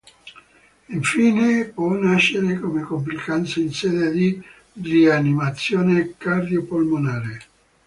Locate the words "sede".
3.71-4.09